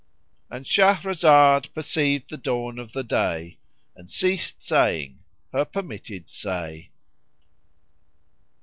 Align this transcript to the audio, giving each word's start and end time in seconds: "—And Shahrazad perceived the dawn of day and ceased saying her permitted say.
"—And 0.49 0.65
Shahrazad 0.65 1.75
perceived 1.75 2.31
the 2.31 2.37
dawn 2.37 2.79
of 2.79 2.91
day 3.07 3.59
and 3.95 4.09
ceased 4.09 4.59
saying 4.65 5.21
her 5.53 5.63
permitted 5.63 6.27
say. 6.27 6.89